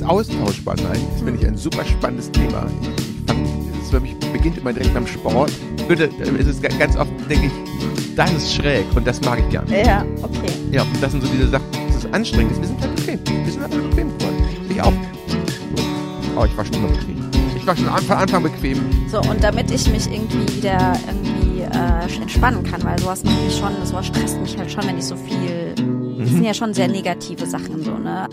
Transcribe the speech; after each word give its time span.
dieses 0.00 0.08
austauschbar 0.08 0.74
ist, 0.74 1.22
finde 1.22 1.40
ich, 1.40 1.46
ein 1.46 1.56
super 1.56 1.84
spannendes 1.84 2.30
Thema. 2.30 2.66
Ich, 2.80 3.26
fand, 3.26 3.46
es 3.82 3.90
für 3.90 4.00
mich 4.00 4.16
beginnt 4.32 4.58
immer 4.58 4.72
direkt 4.72 4.96
am 4.96 5.06
Sport. 5.06 5.52
Bitte, 5.88 6.10
es 6.38 6.46
ist 6.46 6.62
ganz 6.62 6.96
oft, 6.96 7.10
denke 7.28 7.46
ich, 7.46 8.14
das 8.16 8.32
ist 8.32 8.54
schräg 8.54 8.84
und 8.94 9.06
das 9.06 9.20
mag 9.22 9.38
ich 9.38 9.48
gerne. 9.48 9.84
Ja, 9.84 10.04
okay. 10.22 10.52
Ja, 10.70 10.82
und 10.82 11.02
das 11.02 11.12
sind 11.12 11.22
so 11.22 11.28
diese 11.28 11.48
Sachen, 11.48 11.64
das 11.88 12.04
ist 12.04 12.14
anstrengend. 12.14 12.58
Wir 12.60 12.68
sind 12.68 12.80
halt 12.80 12.96
bequem. 12.96 13.20
Wir 13.44 13.52
sind 13.52 13.62
halt 13.62 13.72
bequem 13.72 14.18
geworden. 14.18 14.44
Ich 14.68 14.82
auch. 14.82 14.92
Oh, 16.36 16.44
ich 16.44 16.56
war 16.56 16.64
schon 16.64 16.74
immer 16.74 16.88
bequem. 16.88 17.16
Ich 17.56 17.66
war 17.66 17.76
schon 17.76 17.86
von 17.86 18.16
Anfang 18.16 18.42
bequem. 18.42 18.78
So, 19.08 19.20
und 19.20 19.42
damit 19.42 19.70
ich 19.70 19.88
mich 19.90 20.10
irgendwie 20.10 20.56
wieder 20.56 20.98
irgendwie 21.06 21.60
äh, 21.60 22.22
entspannen 22.22 22.62
kann, 22.62 22.82
weil 22.84 22.98
sowas 22.98 23.22
macht 23.24 23.44
mich 23.44 23.56
schon, 23.58 23.70
sowas 23.84 24.06
stresst 24.06 24.40
mich 24.40 24.56
halt 24.56 24.70
schon, 24.70 24.86
wenn 24.86 24.98
ich 24.98 25.04
so 25.04 25.16
viel. 25.16 25.74
Das 25.74 25.84
mhm. 25.84 26.26
sind 26.26 26.44
ja 26.44 26.54
schon 26.54 26.72
sehr 26.72 26.88
negative 26.88 27.46
Sachen 27.46 27.82
so, 27.82 27.92
ne? 27.92 28.28